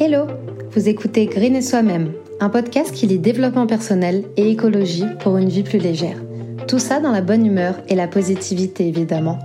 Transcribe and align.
Hello 0.00 0.28
Vous 0.70 0.88
écoutez 0.88 1.26
Green 1.26 1.56
et 1.56 1.60
Soi-même, 1.60 2.12
un 2.38 2.50
podcast 2.50 2.94
qui 2.94 3.08
lit 3.08 3.18
développement 3.18 3.66
personnel 3.66 4.26
et 4.36 4.48
écologie 4.48 5.06
pour 5.18 5.38
une 5.38 5.48
vie 5.48 5.64
plus 5.64 5.80
légère. 5.80 6.22
Tout 6.68 6.78
ça 6.78 7.00
dans 7.00 7.10
la 7.10 7.20
bonne 7.20 7.44
humeur 7.44 7.74
et 7.88 7.96
la 7.96 8.06
positivité 8.06 8.86
évidemment. 8.86 9.40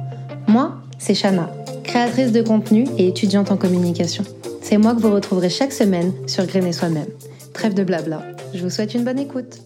Moi, 0.48 0.76
c'est 1.00 1.16
Shana, 1.16 1.50
créatrice 1.84 2.32
de 2.32 2.44
contenu 2.44 2.86
et 3.00 3.08
étudiante 3.08 3.50
en 3.50 3.58
communication. 3.58 4.24
C'est 4.62 4.78
moi 4.78 4.94
que 4.94 5.00
vous 5.00 5.12
retrouverez 5.12 5.50
chaque 5.50 5.74
semaine 5.74 6.14
sur 6.28 6.46
Green 6.46 6.68
et 6.68 6.72
Soi-même. 6.72 7.10
Trêve 7.54 7.74
de 7.74 7.84
blabla, 7.84 8.22
je 8.54 8.62
vous 8.62 8.70
souhaite 8.70 8.94
une 8.94 9.04
bonne 9.04 9.18
écoute. 9.18 9.58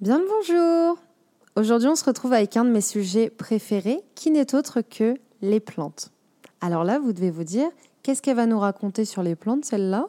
Bien 0.00 0.18
le 0.18 0.24
bonjour 0.28 0.98
Aujourd'hui 1.54 1.86
on 1.86 1.94
se 1.94 2.04
retrouve 2.04 2.32
avec 2.32 2.56
un 2.56 2.64
de 2.64 2.70
mes 2.70 2.80
sujets 2.80 3.30
préférés 3.30 4.00
qui 4.16 4.32
n'est 4.32 4.56
autre 4.56 4.80
que 4.80 5.14
les 5.40 5.60
plantes. 5.60 6.13
Alors 6.64 6.82
là, 6.82 6.98
vous 6.98 7.12
devez 7.12 7.30
vous 7.30 7.44
dire, 7.44 7.68
qu'est-ce 8.02 8.22
qu'elle 8.22 8.36
va 8.36 8.46
nous 8.46 8.58
raconter 8.58 9.04
sur 9.04 9.22
les 9.22 9.36
plantes, 9.36 9.66
celle-là? 9.66 10.08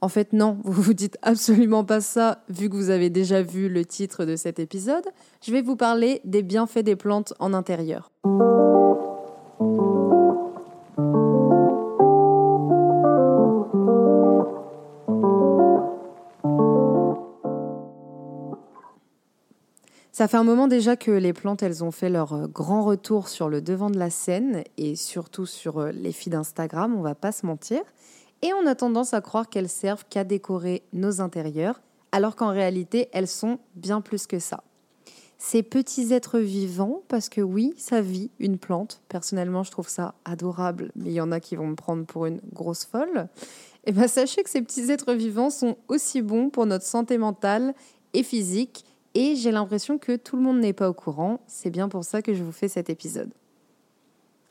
En 0.00 0.08
fait, 0.08 0.32
non, 0.32 0.58
vous 0.64 0.82
vous 0.82 0.92
dites 0.92 1.16
absolument 1.22 1.84
pas 1.84 2.00
ça, 2.00 2.42
vu 2.48 2.68
que 2.68 2.74
vous 2.74 2.90
avez 2.90 3.10
déjà 3.10 3.42
vu 3.42 3.68
le 3.68 3.84
titre 3.84 4.24
de 4.24 4.34
cet 4.34 4.58
épisode. 4.58 5.04
Je 5.40 5.52
vais 5.52 5.62
vous 5.62 5.76
parler 5.76 6.20
des 6.24 6.42
bienfaits 6.42 6.80
des 6.80 6.96
plantes 6.96 7.32
en 7.38 7.54
intérieur. 7.54 8.10
Ça 20.14 20.28
fait 20.28 20.36
un 20.36 20.44
moment 20.44 20.68
déjà 20.68 20.94
que 20.94 21.10
les 21.10 21.32
plantes, 21.32 21.64
elles 21.64 21.82
ont 21.82 21.90
fait 21.90 22.08
leur 22.08 22.34
euh, 22.34 22.46
grand 22.46 22.84
retour 22.84 23.26
sur 23.26 23.48
le 23.48 23.60
devant 23.60 23.90
de 23.90 23.98
la 23.98 24.10
scène 24.10 24.62
et 24.76 24.94
surtout 24.94 25.44
sur 25.44 25.78
euh, 25.78 25.90
les 25.90 26.12
feeds 26.12 26.30
d'Instagram, 26.30 26.94
on 26.96 27.02
va 27.02 27.16
pas 27.16 27.32
se 27.32 27.44
mentir. 27.44 27.80
Et 28.40 28.52
on 28.52 28.64
a 28.64 28.76
tendance 28.76 29.12
à 29.12 29.20
croire 29.20 29.48
qu'elles 29.48 29.68
servent 29.68 30.04
qu'à 30.08 30.22
décorer 30.22 30.84
nos 30.92 31.20
intérieurs, 31.20 31.82
alors 32.12 32.36
qu'en 32.36 32.50
réalité, 32.50 33.08
elles 33.12 33.26
sont 33.26 33.58
bien 33.74 34.00
plus 34.00 34.28
que 34.28 34.38
ça. 34.38 34.62
Ces 35.38 35.64
petits 35.64 36.12
êtres 36.12 36.38
vivants, 36.38 37.02
parce 37.08 37.28
que 37.28 37.40
oui, 37.40 37.74
ça 37.76 38.00
vit 38.00 38.30
une 38.38 38.58
plante. 38.58 39.02
Personnellement, 39.08 39.64
je 39.64 39.72
trouve 39.72 39.88
ça 39.88 40.14
adorable, 40.24 40.92
mais 40.94 41.10
il 41.10 41.14
y 41.14 41.20
en 41.20 41.32
a 41.32 41.40
qui 41.40 41.56
vont 41.56 41.66
me 41.66 41.74
prendre 41.74 42.06
pour 42.06 42.26
une 42.26 42.40
grosse 42.52 42.84
folle. 42.84 43.26
Et 43.84 43.90
eh 43.90 43.92
bien, 43.92 44.06
sachez 44.06 44.44
que 44.44 44.50
ces 44.50 44.62
petits 44.62 44.92
êtres 44.92 45.12
vivants 45.12 45.50
sont 45.50 45.76
aussi 45.88 46.22
bons 46.22 46.50
pour 46.50 46.66
notre 46.66 46.86
santé 46.86 47.18
mentale 47.18 47.74
et 48.12 48.22
physique 48.22 48.84
et 49.14 49.36
j'ai 49.36 49.52
l'impression 49.52 49.98
que 49.98 50.16
tout 50.16 50.36
le 50.36 50.42
monde 50.42 50.60
n'est 50.60 50.72
pas 50.72 50.88
au 50.88 50.94
courant. 50.94 51.40
C'est 51.46 51.70
bien 51.70 51.88
pour 51.88 52.04
ça 52.04 52.22
que 52.22 52.34
je 52.34 52.42
vous 52.42 52.52
fais 52.52 52.68
cet 52.68 52.90
épisode. 52.90 53.30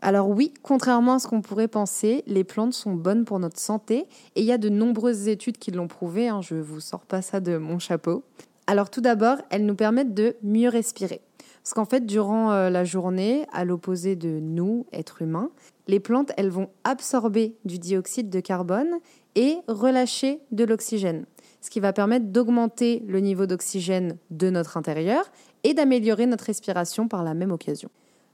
Alors 0.02 0.30
oui, 0.30 0.54
contrairement 0.64 1.14
à 1.14 1.20
ce 1.20 1.28
qu'on 1.28 1.42
pourrait 1.42 1.70
penser, 1.70 2.24
les 2.28 2.44
plantes 2.44 2.74
sont 2.74 2.94
bonnes 2.94 3.24
pour 3.24 3.40
notre 3.40 3.60
santé 3.60 4.06
et 4.36 4.42
il 4.42 4.46
y 4.46 4.52
a 4.52 4.58
de 4.58 4.68
nombreuses 4.68 5.30
études 5.30 5.58
qui 5.58 5.72
l'ont 5.72 5.88
prouvé, 5.88 6.28
hein, 6.28 6.42
je 6.42 6.56
ne 6.56 6.62
vous 6.62 6.82
sors 6.82 7.06
pas 7.06 7.22
ça 7.22 7.40
de 7.40 7.58
mon 7.58 7.80
chapeau. 7.80 8.24
Alors 8.68 8.90
tout 8.90 9.00
d'abord, 9.00 9.38
elles 9.50 9.66
nous 9.66 9.76
permettent 9.76 10.14
de 10.14 10.36
mieux 10.44 10.68
respirer. 10.68 11.22
Parce 11.64 11.74
qu'en 11.74 11.86
fait, 11.86 12.06
durant 12.06 12.52
euh, 12.52 12.70
la 12.70 12.84
journée, 12.84 13.46
à 13.54 13.64
l'opposé 13.64 14.18
de 14.18 14.40
nous, 14.42 14.86
êtres 14.92 15.22
humains, 15.22 15.50
les 15.88 16.02
plantes, 16.02 16.34
elles 16.36 16.50
vont 16.50 16.70
absorber 16.84 17.56
du 17.64 17.80
dioxyde 17.80 18.30
de 18.30 18.42
carbone 18.42 19.00
et 19.36 19.58
relâcher 19.68 20.42
de 20.52 20.66
l'oxygène 20.66 21.26
ce 21.64 21.70
qui 21.70 21.80
va 21.80 21.94
permettre 21.94 22.26
d'augmenter 22.26 23.02
le 23.08 23.22
niveau 23.22 23.46
d'oxygène 23.46 24.18
de 24.32 24.50
notre 24.50 24.76
intérieur 24.76 25.32
et 25.64 25.74
d'améliorer 25.74 26.26
notre 26.26 26.44
respiration 26.44 27.08
par 27.08 27.24
la 27.24 27.34
même 27.34 27.52
occasion. 27.52 27.90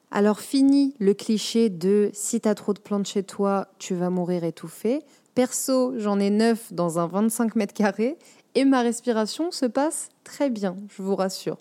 Alors 0.10 0.40
fini 0.40 0.96
le 0.98 1.14
cliché 1.14 1.70
de 1.70 2.10
si 2.12 2.42
t'as 2.42 2.56
trop 2.56 2.74
de 2.74 2.80
plantes 2.80 3.06
chez 3.06 3.22
toi, 3.22 3.68
tu 3.78 3.94
vas 3.94 4.10
mourir 4.10 4.44
étouffé. 4.44 5.04
Perso, 5.36 5.94
j'en 6.00 6.20
ai 6.20 6.32
neuf 6.32 6.74
dans 6.74 6.98
un 6.98 7.06
25 7.06 7.56
mètres 7.56 7.76
carrés 7.76 8.18
et 8.56 8.66
ma 8.66 8.82
respiration 8.82 9.52
se 9.52 9.68
passe 9.68 10.10
très 10.24 10.50
bien, 10.50 10.76
je 10.90 11.04
vous 11.04 11.16
rassure. 11.16 11.58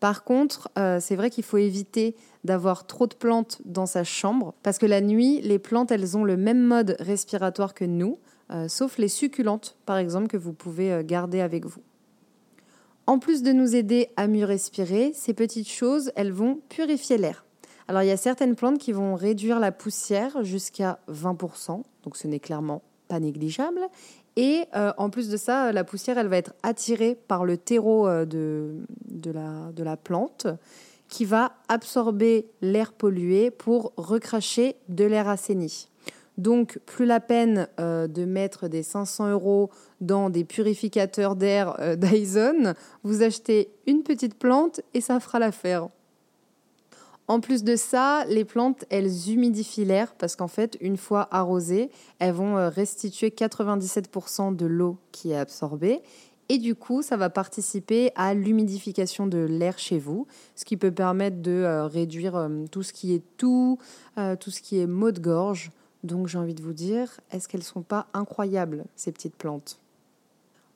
Par 0.00 0.22
contre, 0.24 0.70
euh, 0.78 0.98
c'est 1.00 1.16
vrai 1.16 1.30
qu'il 1.30 1.44
faut 1.44 1.56
éviter 1.56 2.14
d'avoir 2.44 2.86
trop 2.86 3.06
de 3.06 3.14
plantes 3.14 3.60
dans 3.64 3.86
sa 3.86 4.04
chambre 4.04 4.54
parce 4.62 4.78
que 4.78 4.86
la 4.86 5.00
nuit, 5.00 5.40
les 5.42 5.58
plantes, 5.58 5.90
elles 5.90 6.16
ont 6.16 6.24
le 6.24 6.36
même 6.36 6.62
mode 6.62 6.96
respiratoire 7.00 7.74
que 7.74 7.84
nous. 7.84 8.18
Euh, 8.50 8.68
sauf 8.68 8.96
les 8.96 9.08
succulentes, 9.08 9.76
par 9.84 9.98
exemple, 9.98 10.28
que 10.28 10.36
vous 10.36 10.52
pouvez 10.52 10.92
euh, 10.92 11.02
garder 11.02 11.40
avec 11.40 11.66
vous. 11.66 11.82
En 13.06 13.18
plus 13.18 13.42
de 13.42 13.52
nous 13.52 13.74
aider 13.74 14.10
à 14.16 14.26
mieux 14.26 14.44
respirer, 14.44 15.12
ces 15.14 15.34
petites 15.34 15.68
choses, 15.68 16.12
elles 16.14 16.32
vont 16.32 16.60
purifier 16.68 17.18
l'air. 17.18 17.44
Alors 17.88 18.02
il 18.02 18.08
y 18.08 18.12
a 18.12 18.18
certaines 18.18 18.54
plantes 18.54 18.78
qui 18.78 18.92
vont 18.92 19.14
réduire 19.14 19.60
la 19.60 19.72
poussière 19.72 20.44
jusqu'à 20.44 20.98
20%, 21.10 21.82
donc 22.04 22.16
ce 22.18 22.26
n'est 22.26 22.38
clairement 22.38 22.82
pas 23.08 23.18
négligeable. 23.18 23.80
Et 24.40 24.66
euh, 24.76 24.92
en 24.98 25.10
plus 25.10 25.28
de 25.28 25.36
ça, 25.36 25.72
la 25.72 25.82
poussière, 25.82 26.16
elle 26.16 26.28
va 26.28 26.36
être 26.36 26.54
attirée 26.62 27.18
par 27.26 27.44
le 27.44 27.56
terreau 27.56 28.08
de, 28.24 28.84
la, 29.26 29.72
de 29.72 29.82
la 29.82 29.96
plante 29.96 30.46
qui 31.08 31.24
va 31.24 31.52
absorber 31.68 32.46
l'air 32.60 32.92
pollué 32.92 33.50
pour 33.50 33.92
recracher 33.96 34.76
de 34.88 35.04
l'air 35.04 35.28
assaini. 35.28 35.88
Donc, 36.36 36.78
plus 36.86 37.04
la 37.04 37.18
peine 37.18 37.66
euh, 37.80 38.06
de 38.06 38.24
mettre 38.24 38.68
des 38.68 38.84
500 38.84 39.30
euros 39.30 39.70
dans 40.00 40.30
des 40.30 40.44
purificateurs 40.44 41.34
d'air 41.34 41.74
euh, 41.80 41.96
Dyson. 41.96 42.74
Vous 43.02 43.22
achetez 43.22 43.70
une 43.86 44.04
petite 44.04 44.38
plante 44.38 44.80
et 44.94 45.00
ça 45.00 45.18
fera 45.18 45.40
l'affaire. 45.40 45.88
En 47.28 47.40
plus 47.40 47.62
de 47.62 47.76
ça, 47.76 48.24
les 48.26 48.44
plantes, 48.44 48.84
elles 48.90 49.30
humidifient 49.30 49.84
l'air 49.84 50.14
parce 50.14 50.34
qu'en 50.34 50.48
fait, 50.48 50.76
une 50.80 50.96
fois 50.96 51.28
arrosées, 51.30 51.90
elles 52.18 52.32
vont 52.32 52.56
euh, 52.56 52.68
restituer 52.70 53.28
97% 53.28 54.56
de 54.56 54.66
l'eau 54.66 54.96
qui 55.12 55.32
est 55.32 55.36
absorbée. 55.36 56.00
Et 56.48 56.56
du 56.56 56.74
coup, 56.74 57.02
ça 57.02 57.18
va 57.18 57.28
participer 57.28 58.10
à 58.16 58.32
l'humidification 58.32 59.26
de 59.26 59.38
l'air 59.38 59.78
chez 59.78 59.98
vous, 59.98 60.26
ce 60.56 60.64
qui 60.64 60.78
peut 60.78 60.90
permettre 60.90 61.42
de 61.42 61.86
réduire 61.92 62.48
tout 62.70 62.82
ce 62.82 62.94
qui 62.94 63.12
est 63.12 63.22
tout, 63.36 63.78
tout 64.40 64.50
ce 64.50 64.62
qui 64.62 64.78
est 64.78 64.86
maux 64.86 65.12
de 65.12 65.20
gorge, 65.20 65.70
donc 66.04 66.28
j'ai 66.28 66.38
envie 66.38 66.54
de 66.54 66.62
vous 66.62 66.72
dire, 66.72 67.20
est-ce 67.30 67.48
qu'elles 67.48 67.60
ne 67.60 67.64
sont 67.64 67.82
pas 67.82 68.06
incroyables, 68.14 68.84
ces 68.94 69.12
petites 69.12 69.34
plantes? 69.34 69.80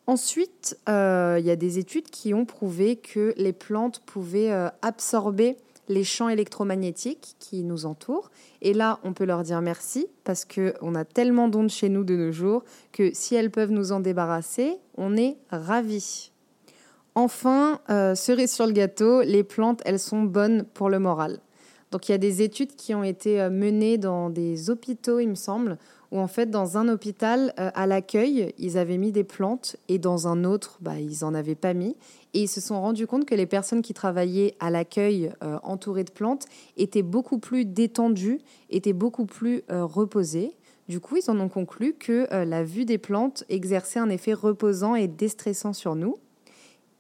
Ensuite, 0.07 0.77
euh, 0.89 1.37
il 1.39 1.47
y 1.47 1.51
a 1.51 1.57
des 1.57 1.79
études 1.79 2.11
qui 2.11 2.35
ont 2.35 2.45
prouvé 2.45 2.97
que 2.97 3.33
les 3.37 3.53
plantes 3.53 4.01
pouvaient 4.01 4.51
euh, 4.51 4.69
absorber 4.83 5.57
les 5.89 6.05
champs 6.05 6.29
électromagnétiques 6.29 7.37
qui 7.39 7.65
nous 7.65 7.87
entourent. 7.87 8.31
Et 8.61 8.73
là, 8.73 9.01
on 9.05 9.13
peut 9.13 9.25
leur 9.25 9.43
dire 9.43 9.61
merci 9.61 10.07
parce 10.25 10.45
qu'on 10.45 10.95
a 10.95 11.05
tellement 11.05 11.49
d'ondes 11.49 11.71
chez 11.71 11.89
nous 11.89 12.05
de 12.05 12.17
nos 12.17 12.33
jours 12.33 12.65
que 12.93 13.11
si 13.13 13.35
elles 13.35 13.51
peuvent 13.51 13.71
nous 13.71 13.93
en 13.93 14.01
débarrasser, 14.01 14.77
on 14.97 15.17
est 15.17 15.37
ravis. 15.51 16.33
Enfin, 17.15 17.81
euh, 17.91 18.15
cerise 18.15 18.53
sur 18.53 18.67
le 18.67 18.73
gâteau, 18.73 19.23
les 19.23 19.45
plantes, 19.45 19.83
elles 19.85 19.99
sont 19.99 20.23
bonnes 20.23 20.65
pour 20.73 20.89
le 20.89 20.99
moral. 20.99 21.41
Donc 21.93 22.09
il 22.09 22.13
y 22.13 22.15
a 22.15 22.19
des 22.19 22.41
études 22.41 22.75
qui 22.75 22.95
ont 22.95 23.05
été 23.05 23.41
euh, 23.41 23.51
menées 23.51 23.99
dans 23.99 24.31
des 24.31 24.71
hôpitaux, 24.71 25.21
il 25.21 25.29
me 25.29 25.35
semble, 25.35 25.77
où 26.11 26.19
en 26.19 26.27
fait 26.27 26.51
dans 26.51 26.79
un 26.79 26.89
hôpital, 26.89 27.53
euh, 27.61 27.71
à 27.75 27.87
l'accueil, 27.87 28.55
ils 28.59 28.79
avaient 28.79 28.97
mis 28.97 29.13
des 29.13 29.25
plantes 29.25 29.77
et 29.89 29.99
dans 29.99 30.27
un 30.27 30.45
autre, 30.45 30.79
bah, 30.81 30.99
ils 30.99 31.19
n'en 31.21 31.35
avaient 31.35 31.55
pas 31.55 31.75
mis. 31.75 31.95
Et 32.33 32.45
ils 32.45 32.49
se 32.49 32.63
sont 32.63 32.81
rendus 32.81 33.07
compte 33.07 33.27
que 33.27 33.35
les 33.35 33.45
personnes 33.45 33.83
qui 33.83 33.93
travaillaient 33.93 34.55
à 34.59 34.71
l'accueil 34.71 35.33
euh, 35.45 35.59
entourées 35.63 36.05
de 36.05 36.11
plantes 36.11 36.47
étaient 36.79 37.03
beaucoup 37.03 37.39
plus 37.39 37.67
détendues, 37.67 38.41
étaient 38.71 38.95
beaucoup 38.95 39.27
plus 39.27 39.63
reposées. 39.69 40.55
Du 40.89 40.99
coup, 40.99 41.19
ils 41.19 41.31
en 41.31 41.39
ont 41.41 41.51
conclu 41.51 41.93
que 41.93 42.27
la 42.45 42.65
vue 42.65 42.87
des 42.87 42.99
plantes 42.99 43.45
exerçait 43.51 43.99
un 43.99 44.09
effet 44.09 44.33
reposant 44.33 44.95
et 44.95 45.09
déstressant 45.09 45.75
sur 45.75 45.95
nous. 45.95 46.19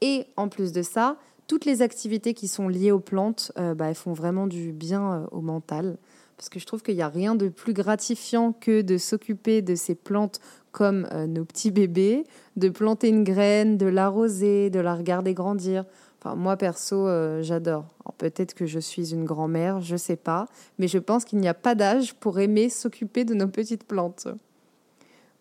Et 0.02 0.26
en 0.36 0.48
plus 0.48 0.72
de 0.72 0.82
ça, 0.82 1.16
toutes 1.46 1.64
les 1.64 1.82
activités 1.82 2.34
qui 2.34 2.48
sont 2.48 2.68
liées 2.68 2.92
aux 2.92 3.00
plantes, 3.00 3.52
euh, 3.58 3.74
bah, 3.74 3.88
elles 3.88 3.94
font 3.94 4.12
vraiment 4.12 4.46
du 4.46 4.72
bien 4.72 5.12
euh, 5.12 5.26
au 5.30 5.40
mental. 5.40 5.98
Parce 6.36 6.48
que 6.48 6.58
je 6.58 6.66
trouve 6.66 6.82
qu'il 6.82 6.96
n'y 6.96 7.02
a 7.02 7.08
rien 7.08 7.34
de 7.34 7.48
plus 7.48 7.72
gratifiant 7.72 8.52
que 8.52 8.82
de 8.82 8.98
s'occuper 8.98 9.62
de 9.62 9.74
ces 9.74 9.94
plantes 9.94 10.40
comme 10.72 11.06
euh, 11.12 11.26
nos 11.26 11.44
petits 11.44 11.70
bébés, 11.70 12.24
de 12.56 12.68
planter 12.68 13.08
une 13.08 13.22
graine, 13.22 13.76
de 13.76 13.86
l'arroser, 13.86 14.70
de 14.70 14.80
la 14.80 14.94
regarder 14.94 15.34
grandir. 15.34 15.84
Enfin, 16.18 16.36
moi, 16.36 16.56
perso, 16.56 17.08
j'adore. 17.42 17.84
Peut-être 18.18 18.54
que 18.54 18.64
je 18.64 18.78
suis 18.78 19.12
une 19.12 19.24
grand-mère, 19.24 19.80
je 19.80 19.94
ne 19.94 19.98
sais 19.98 20.16
pas. 20.16 20.46
Mais 20.78 20.86
je 20.86 20.98
pense 20.98 21.24
qu'il 21.24 21.40
n'y 21.40 21.48
a 21.48 21.54
pas 21.54 21.74
d'âge 21.74 22.14
pour 22.14 22.38
aimer 22.38 22.68
s'occuper 22.68 23.24
de 23.24 23.34
nos 23.34 23.48
petites 23.48 23.82
plantes. 23.82 24.28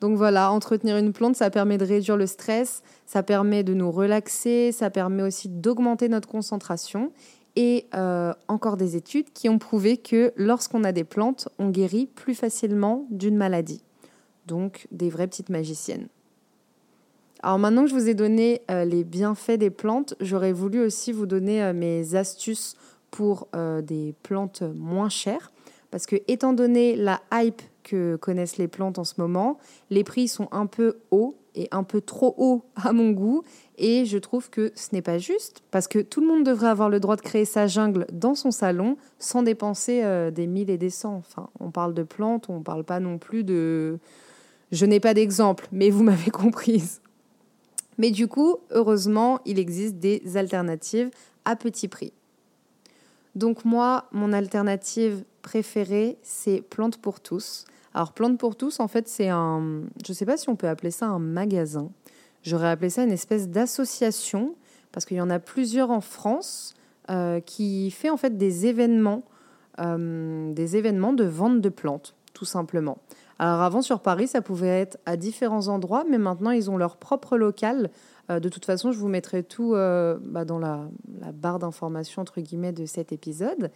Donc 0.02 0.18
voilà, 0.18 0.52
entretenir 0.52 0.98
une 0.98 1.14
plante, 1.14 1.36
ça 1.36 1.52
permet 1.52 1.78
de 1.78 1.86
réduire 1.86 2.18
le 2.18 2.26
stress, 2.26 2.82
ça 3.06 3.22
permet 3.22 3.64
de 3.64 3.76
nous 3.76 3.92
relaxer, 3.92 4.72
ça 4.72 4.90
permet 4.90 5.22
aussi 5.22 5.48
d'augmenter 5.48 6.10
notre 6.10 6.28
concentration. 6.28 7.12
Et 7.56 7.86
euh, 7.94 8.34
encore 8.48 8.78
des 8.78 8.96
études 8.96 9.32
qui 9.32 9.48
ont 9.48 9.60
prouvé 9.60 9.98
que 9.98 10.34
lorsqu'on 10.36 10.84
a 10.84 10.92
des 10.92 11.04
plantes, 11.04 11.50
on 11.60 11.70
guérit 11.70 12.08
plus 12.08 12.34
facilement 12.34 13.06
d'une 13.12 13.38
maladie. 13.38 13.84
Donc 14.48 14.88
des 14.92 15.12
vraies 15.12 15.28
petites 15.28 15.50
magiciennes. 15.50 16.08
Alors 17.44 17.60
maintenant 17.60 17.84
que 17.84 17.90
je 17.90 17.96
vous 17.96 18.10
ai 18.10 18.16
donné 18.16 18.64
euh, 18.72 18.86
les 18.86 19.04
bienfaits 19.04 19.58
des 19.58 19.70
plantes, 19.70 20.16
j'aurais 20.20 20.54
voulu 20.54 20.80
aussi 20.80 21.12
vous 21.12 21.28
donner 21.28 21.62
euh, 21.62 21.74
mes 21.74 22.16
astuces 22.16 22.76
pour 23.12 23.50
des 23.84 24.16
plantes 24.24 24.64
moins 24.74 25.10
chères. 25.10 25.52
Parce 25.92 26.06
que 26.06 26.16
étant 26.30 26.54
donné 26.54 26.96
la 26.96 27.20
hype 27.34 27.62
que 27.84 28.16
connaissent 28.16 28.58
les 28.58 28.68
plantes 28.68 29.00
en 29.00 29.04
ce 29.04 29.16
moment. 29.18 29.58
Les 29.90 30.04
prix 30.04 30.28
sont 30.28 30.48
un 30.52 30.66
peu 30.66 30.98
hauts 31.12 31.36
et 31.56 31.68
un 31.72 31.84
peu 31.84 32.02
trop 32.02 32.34
hauts 32.38 32.64
à 32.76 32.94
mon 32.94 33.12
goût 33.12 33.44
et 33.78 34.06
je 34.06 34.18
trouve 34.18 34.50
que 34.50 34.72
ce 34.76 34.90
n'est 34.94 35.02
pas 35.02 35.18
juste 35.18 35.62
parce 35.72 35.88
que 35.88 36.00
tout 36.00 36.22
le 36.22 36.28
monde 36.28 36.44
devrait 36.44 36.70
avoir 36.70 36.90
le 36.90 37.00
droit 37.00 37.16
de 37.16 37.22
créer 37.22 37.46
sa 37.46 37.68
jungle 37.68 38.06
dans 38.12 38.36
son 38.36 38.52
salon 38.52 38.98
sans 39.20 39.44
dépenser 39.44 40.04
euh, 40.04 40.32
des 40.32 40.48
mille 40.48 40.70
et 40.70 40.78
des 40.78 40.90
cents. 40.90 41.16
Enfin, 41.16 41.50
on 41.60 41.72
parle 41.72 41.94
de 41.94 42.04
plantes, 42.04 42.50
on 42.50 42.60
ne 42.60 42.64
parle 42.64 42.84
pas 42.84 43.00
non 43.00 43.18
plus 43.18 43.44
de... 43.44 44.00
Je 44.72 44.86
n'ai 44.86 45.02
pas 45.02 45.14
d'exemple, 45.14 45.68
mais 45.72 45.90
vous 45.90 46.04
m'avez 46.04 46.32
comprise. 46.32 47.02
Mais 47.98 48.12
du 48.12 48.28
coup, 48.28 48.58
heureusement, 48.70 49.40
il 49.46 49.60
existe 49.60 49.98
des 49.98 50.38
alternatives 50.38 51.10
à 51.44 51.56
petit 51.56 51.88
prix. 51.88 52.14
Donc 53.36 53.66
moi, 53.66 54.06
mon 54.12 54.34
alternative 54.34 55.24
préférée, 55.42 56.18
c'est 56.22 56.62
Plantes 56.62 56.98
pour 56.98 57.20
tous. 57.20 57.66
Alors 57.94 58.14
Plantes 58.14 58.38
pour 58.38 58.56
tous, 58.56 58.80
en 58.80 58.88
fait, 58.88 59.08
c'est 59.08 59.30
un, 59.30 59.84
je 60.06 60.12
ne 60.12 60.16
sais 60.16 60.26
pas 60.26 60.38
si 60.38 60.50
on 60.50 60.56
peut 60.56 60.70
appeler 60.70 60.92
ça 60.92 61.08
un 61.08 61.20
magasin. 61.20 61.90
J'aurais 62.44 62.70
appelé 62.70 62.90
ça 62.90 63.04
une 63.04 63.12
espèce 63.12 63.50
d'association 63.50 64.56
parce 64.92 65.06
qu'il 65.06 65.18
y 65.18 65.22
en 65.22 65.30
a 65.30 65.40
plusieurs 65.40 65.92
en 65.92 66.02
France 66.02 66.74
euh, 67.10 67.40
qui 67.40 67.92
fait 67.92 68.10
en 68.10 68.18
fait 68.18 68.38
des 68.38 68.66
événements, 68.66 69.24
euh, 69.80 70.52
des 70.54 70.78
événements 70.78 71.14
de 71.14 71.24
vente 71.24 71.62
de 71.62 71.70
plantes, 71.70 72.16
tout 72.34 72.46
simplement. 72.46 72.98
Alors 73.40 73.62
avant 73.62 73.82
sur 73.82 74.02
Paris, 74.02 74.28
ça 74.28 74.42
pouvait 74.42 74.68
être 74.68 74.98
à 75.06 75.18
différents 75.18 75.68
endroits, 75.68 76.04
mais 76.10 76.18
maintenant 76.18 76.52
ils 76.52 76.70
ont 76.70 76.78
leur 76.78 76.98
propre 76.98 77.38
local. 77.38 77.90
Euh, 78.30 78.40
de 78.40 78.50
toute 78.50 78.66
façon, 78.66 78.92
je 78.92 79.00
vous 79.00 79.08
mettrai 79.08 79.44
tout 79.44 79.72
bah, 79.72 80.46
dans 80.46 80.60
la, 80.60 80.88
la 81.20 81.32
barre 81.32 81.60
d'information 81.60 82.22
entre 82.22 82.42
guillemets 82.42 82.74
de 82.74 82.86
cet 82.86 83.12
épisode. 83.12 83.72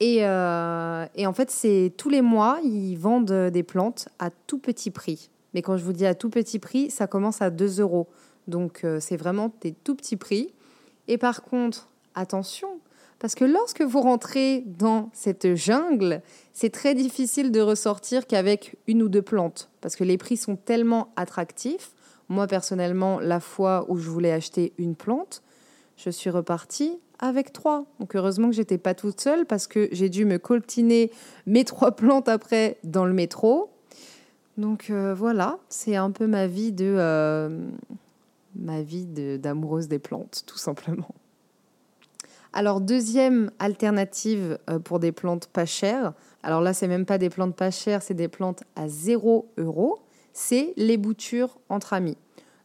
Et, 0.00 0.16
et 0.18 1.26
en 1.26 1.32
fait, 1.32 1.50
c'est 1.50 1.92
tous 1.96 2.08
les 2.08 2.22
mois, 2.22 2.58
ils 2.62 2.96
vendent 2.96 3.50
des 3.50 3.62
plantes 3.62 4.08
à 4.18 4.30
tout 4.30 4.58
petit 4.58 4.90
prix. 4.90 5.30
Mais 5.54 5.62
quand 5.62 5.76
je 5.76 5.84
vous 5.84 5.92
dis 5.92 6.04
à 6.04 6.14
tout 6.14 6.28
petit 6.28 6.58
prix, 6.58 6.90
ça 6.90 7.06
commence 7.06 7.40
à 7.40 7.50
2 7.50 7.80
euros. 7.80 8.08
Donc 8.48 8.84
euh, 8.84 8.98
c'est 9.00 9.16
vraiment 9.16 9.52
des 9.60 9.72
tout 9.72 9.94
petits 9.94 10.16
prix. 10.16 10.52
Et 11.08 11.16
par 11.16 11.42
contre, 11.42 11.88
attention, 12.14 12.68
parce 13.18 13.34
que 13.34 13.44
lorsque 13.44 13.82
vous 13.82 14.00
rentrez 14.00 14.64
dans 14.66 15.10
cette 15.12 15.54
jungle, 15.54 16.22
c'est 16.52 16.70
très 16.70 16.94
difficile 16.94 17.52
de 17.52 17.60
ressortir 17.60 18.26
qu'avec 18.26 18.76
une 18.86 19.02
ou 19.02 19.08
deux 19.08 19.22
plantes, 19.22 19.70
parce 19.80 19.96
que 19.96 20.04
les 20.04 20.18
prix 20.18 20.36
sont 20.36 20.56
tellement 20.56 21.12
attractifs. 21.16 21.92
Moi, 22.28 22.46
personnellement, 22.46 23.20
la 23.20 23.38
fois 23.38 23.84
où 23.88 23.98
je 23.98 24.08
voulais 24.08 24.32
acheter 24.32 24.72
une 24.78 24.96
plante, 24.96 25.42
je 25.96 26.10
suis 26.10 26.30
repartie 26.30 26.98
avec 27.18 27.52
trois. 27.52 27.86
Donc 28.00 28.16
heureusement 28.16 28.48
que 28.48 28.56
j'étais 28.56 28.78
pas 28.78 28.94
toute 28.94 29.20
seule, 29.20 29.46
parce 29.46 29.66
que 29.66 29.88
j'ai 29.92 30.08
dû 30.08 30.24
me 30.24 30.38
coltiner 30.38 31.10
mes 31.46 31.64
trois 31.64 31.92
plantes 31.96 32.28
après 32.28 32.78
dans 32.84 33.04
le 33.04 33.12
métro. 33.12 33.70
Donc 34.56 34.90
euh, 34.90 35.14
voilà, 35.14 35.58
c'est 35.68 35.96
un 35.96 36.10
peu 36.10 36.26
ma 36.26 36.46
vie 36.46 36.72
de 36.72 36.94
euh, 36.96 37.66
ma 38.54 38.82
vie 38.82 39.04
d'amoureuse 39.04 39.88
des 39.88 39.98
plantes, 39.98 40.44
tout 40.46 40.58
simplement. 40.58 41.08
Alors 42.52 42.80
deuxième 42.80 43.50
alternative 43.58 44.58
euh, 44.70 44.78
pour 44.78 45.00
des 45.00 45.10
plantes 45.10 45.48
pas 45.48 45.66
chères. 45.66 46.12
Alors 46.44 46.60
là, 46.60 46.72
c'est 46.72 46.86
même 46.86 47.04
pas 47.04 47.18
des 47.18 47.30
plantes 47.30 47.56
pas 47.56 47.72
chères, 47.72 48.02
c'est 48.02 48.14
des 48.14 48.28
plantes 48.28 48.62
à 48.76 48.86
0 48.86 49.48
euros. 49.58 49.98
C'est 50.32 50.72
les 50.76 50.96
boutures 50.96 51.58
entre 51.68 51.94
amis. 51.94 52.16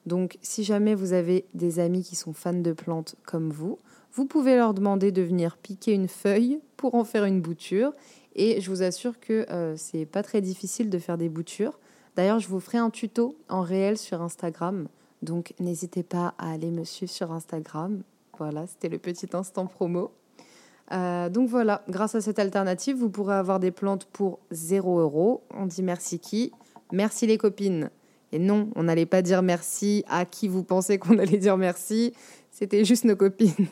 Donc 0.06 0.38
si 0.42 0.64
jamais 0.64 0.96
vous 0.96 1.14
avez 1.14 1.46
des 1.54 1.80
amis 1.80 2.04
qui 2.04 2.16
sont 2.16 2.34
fans 2.34 2.54
de 2.54 2.74
plantes 2.74 3.16
comme 3.26 3.52
vous, 3.52 3.78
vous 4.14 4.26
pouvez 4.26 4.56
leur 4.56 4.74
demander 4.74 5.12
de 5.12 5.22
venir 5.22 5.58
piquer 5.58 5.94
une 5.94 6.08
feuille 6.08 6.60
pour 6.78 6.96
en 6.96 7.04
faire 7.04 7.26
une 7.26 7.42
bouture 7.42 7.94
et 8.36 8.62
je 8.62 8.70
vous 8.70 8.84
assure 8.84 9.20
que 9.20 9.46
euh, 9.52 9.76
c'est 9.78 10.06
pas 10.06 10.24
très 10.24 10.42
difficile 10.42 10.90
de 10.90 10.98
faire 10.98 11.18
des 11.18 11.30
boutures. 11.30 11.80
D'ailleurs, 12.16 12.40
je 12.40 12.48
vous 12.48 12.60
ferai 12.60 12.78
un 12.78 12.90
tuto 12.90 13.36
en 13.50 13.62
réel 13.62 13.98
sur 13.98 14.22
Instagram. 14.22 14.88
Donc 15.22 15.54
n'hésitez 15.60 16.04
pas 16.04 16.34
à 16.38 16.52
aller 16.52 16.72
me 16.72 16.84
suivre 16.84 17.12
sur 17.12 17.32
Instagram. 17.32 18.02
Voilà, 18.38 18.68
c'était 18.68 18.90
le 18.90 18.98
petit 18.98 19.28
instant 19.34 19.66
promo. 19.68 20.12
Euh, 20.92 21.30
donc 21.30 21.50
voilà, 21.50 21.84
grâce 21.90 22.16
à 22.16 22.22
cette 22.22 22.40
alternative, 22.40 22.98
vous 22.98 23.10
pourrez 23.10 23.36
avoir 23.36 23.60
des 23.60 23.72
plantes 23.72 24.06
pour 24.06 24.40
0 24.52 25.00
euros. 25.00 25.44
On 25.54 25.66
dit 25.66 25.84
merci 25.84 26.20
qui? 26.20 26.52
Merci 26.92 27.28
les 27.28 27.38
copines. 27.38 27.90
Et 28.32 28.40
non, 28.40 28.70
on 28.76 28.84
n'allait 28.84 29.06
pas 29.06 29.22
dire 29.22 29.42
merci 29.42 30.04
à 30.08 30.26
qui 30.26 30.48
vous 30.48 30.64
pensez 30.64 31.00
qu'on 31.00 31.18
allait 31.18 31.38
dire 31.38 31.58
merci. 31.58 32.14
C'était 32.52 32.86
juste 32.86 33.06
nos 33.06 33.16
copines. 33.16 33.68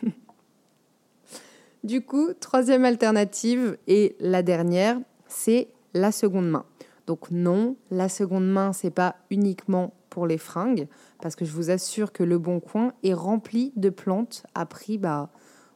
Du 1.83 2.01
coup, 2.01 2.33
troisième 2.39 2.85
alternative 2.85 3.77
et 3.87 4.15
la 4.19 4.41
dernière, 4.43 4.99
c'est 5.27 5.69
la 5.93 6.11
seconde 6.11 6.49
main. 6.49 6.65
Donc 7.05 7.31
non, 7.31 7.77
la 7.91 8.09
seconde 8.09 8.49
main, 8.49 8.73
c'est 8.73 8.91
pas 8.91 9.15
uniquement 9.29 9.93
pour 10.09 10.27
les 10.27 10.37
fringues, 10.37 10.87
parce 11.21 11.35
que 11.35 11.45
je 11.45 11.51
vous 11.51 11.69
assure 11.69 12.11
que 12.11 12.23
le 12.23 12.37
Bon 12.39 12.59
Coin 12.59 12.93
est 13.03 13.13
rempli 13.13 13.71
de 13.75 13.89
plantes 13.89 14.45
à 14.55 14.65
prix 14.65 14.97
bah, 14.97 15.29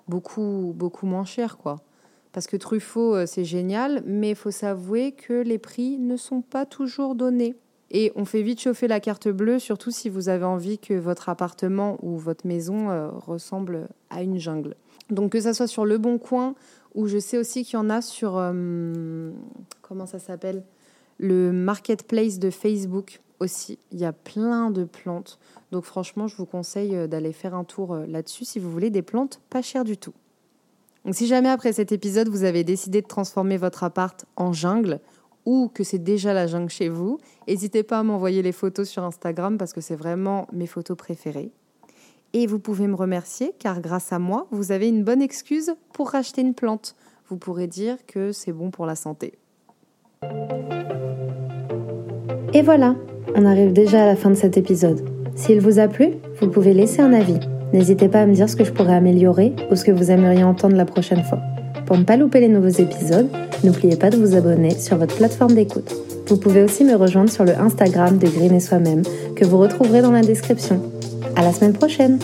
beaucoup, 0.08 0.74
beaucoup 0.76 1.06
moins 1.06 1.26
cher, 1.26 1.58
quoi. 1.58 1.78
Parce 2.32 2.48
que 2.48 2.58
Truffaut, 2.58 3.16
euh, 3.16 3.26
c'est 3.26 3.46
génial, 3.46 4.04
mais 4.06 4.32
il 4.32 4.36
faut 4.36 4.52
s'avouer 4.52 5.12
que 5.12 5.34
les 5.34 5.58
prix 5.58 5.98
ne 5.98 6.18
sont 6.18 6.42
pas 6.42 6.66
toujours 6.66 7.16
donnés. 7.16 7.56
Et 7.94 8.14
on 8.16 8.24
fait 8.24 8.42
vite 8.42 8.62
chauffer 8.62 8.88
la 8.88 9.02
carte 9.02 9.28
bleue, 9.28 9.60
surtout 9.60 9.92
si 9.92 10.08
vous 10.08 10.30
avez 10.30 10.46
envie 10.46 10.80
que 10.80 10.94
votre 10.94 11.28
appartement 11.28 11.98
ou 12.02 12.18
votre 12.18 12.48
maison 12.48 12.90
euh, 12.90 13.10
ressemble 13.10 13.90
à 14.10 14.24
une 14.24 14.40
jungle. 14.40 14.76
Donc 15.10 15.34
que 15.34 15.42
ça 15.42 15.54
soit 15.54 15.68
sur 15.68 15.86
Le 15.86 15.98
Bon 15.98 16.18
Coin, 16.18 16.56
ou 16.96 17.08
je 17.08 17.18
sais 17.18 17.38
aussi 17.38 17.66
qu'il 17.66 17.74
y 17.74 17.78
en 17.78 17.90
a 17.90 18.02
sur... 18.02 18.38
Euh, 18.38 19.32
comment 19.82 20.06
ça 20.06 20.20
s'appelle? 20.20 20.64
Le 21.20 21.52
marketplace 21.52 22.40
de 22.40 22.50
Facebook 22.50 23.20
aussi. 23.42 23.78
Il 23.92 24.00
y 24.00 24.06
a 24.06 24.14
plein 24.14 24.72
de 24.72 24.86
plantes. 24.86 25.38
Donc 25.74 25.84
franchement, 25.84 26.28
je 26.28 26.38
vous 26.38 26.46
conseille 26.46 26.96
euh, 26.96 27.08
d'aller 27.08 27.34
faire 27.34 27.56
un 27.56 27.66
tour 27.66 27.98
là-dessus 27.98 28.46
si 28.46 28.58
vous 28.58 28.72
voulez 28.72 28.90
des 28.90 29.02
plantes 29.02 29.42
pas 29.50 29.62
chères 29.62 29.84
du 29.84 29.98
tout. 29.98 30.14
Donc 31.04 31.16
si 31.16 31.28
jamais 31.28 31.50
après 31.50 31.74
cet 31.74 31.92
épisode, 31.92 32.30
vous 32.30 32.46
avez 32.46 32.64
décidé 32.64 33.02
de 33.02 33.08
transformer 33.08 33.58
votre 33.58 33.84
appart 33.84 34.26
en 34.38 34.54
jungle, 34.54 35.02
ou 35.46 35.70
que 35.74 35.84
c'est 35.84 36.04
déjà 36.04 36.34
la 36.34 36.48
jungle 36.48 36.70
chez 36.70 36.90
vous, 36.90 37.20
n'hésitez 37.48 37.84
pas 37.84 38.00
à 38.00 38.04
m'envoyer 38.04 38.42
les 38.42 38.52
photos 38.52 38.88
sur 38.88 39.04
Instagram 39.04 39.58
parce 39.58 39.74
que 39.74 39.82
c'est 39.82 39.96
vraiment 39.96 40.48
mes 40.52 40.68
photos 40.68 40.98
préférées. 40.98 41.52
Et 42.34 42.48
vous 42.48 42.60
pouvez 42.60 42.88
me 42.88 42.96
remercier 42.96 43.54
car 43.60 43.82
grâce 43.82 44.14
à 44.14 44.20
moi, 44.20 44.48
vous 44.52 44.72
avez 44.72 44.88
une 44.88 45.04
bonne 45.04 45.22
excuse 45.22 45.74
pour 45.94 46.12
racheter 46.12 46.42
une 46.42 46.54
plante. 46.54 46.96
Vous 47.28 47.38
pourrez 47.38 47.68
dire 47.68 47.98
que 48.08 48.32
c'est 48.32 48.54
bon 48.54 48.72
pour 48.72 48.86
la 48.86 48.96
santé. 48.96 49.34
Et 52.54 52.62
voilà, 52.62 52.96
on 53.36 53.46
arrive 53.46 53.74
déjà 53.74 54.04
à 54.04 54.06
la 54.06 54.16
fin 54.16 54.30
de 54.30 54.36
cet 54.36 54.58
épisode. 54.58 55.10
S'il 55.36 55.62
vous 55.62 55.80
a 55.80 55.88
plu, 55.88 56.10
vous 56.40 56.50
pouvez 56.50 56.74
laisser 56.74 57.02
un 57.02 57.14
avis. 57.14 57.40
N'hésitez 57.74 58.10
pas 58.10 58.22
à 58.22 58.26
me 58.26 58.34
dire 58.34 58.50
ce 58.50 58.56
que 58.56 58.66
je 58.66 58.72
pourrais 58.72 58.96
améliorer 58.96 59.56
ou 59.72 59.76
ce 59.76 59.86
que 59.86 59.92
vous 59.92 60.12
aimeriez 60.12 60.44
entendre 60.44 60.76
la 60.76 60.86
prochaine 60.86 61.24
fois. 61.24 61.40
Pour 61.92 61.98
ne 61.98 62.06
pas 62.06 62.16
louper 62.16 62.40
les 62.40 62.48
nouveaux 62.48 62.70
épisodes, 62.70 63.28
n'oubliez 63.66 63.98
pas 63.98 64.10
de 64.10 64.16
vous 64.16 64.38
abonner 64.38 64.80
sur 64.80 64.96
votre 64.96 65.14
plateforme 65.14 65.56
d'écoute. 65.56 65.94
Vous 66.28 66.38
pouvez 66.38 66.64
aussi 66.64 66.86
me 66.86 66.96
rejoindre 66.96 67.30
sur 67.30 67.44
le 67.44 67.54
Instagram 67.60 68.18
de 68.18 68.30
Green 68.30 68.54
et 68.54 68.62
Soi-même 68.62 69.02
que 69.36 69.44
vous 69.44 69.58
retrouverez 69.58 70.02
dans 70.02 70.12
la 70.14 70.22
description. 70.22 70.82
À 71.36 71.42
la 71.42 71.52
semaine 71.52 71.74
prochaine! 71.74 72.18